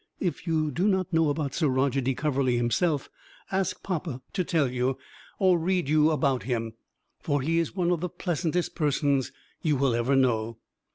[0.19, 3.07] (If you do not know about Sir Roger de Coverley himself,
[3.51, 4.97] ask papa to tell you
[5.37, 6.73] or read you about him,
[7.19, 10.57] for he is one of the pleasantest persons you will ever know.)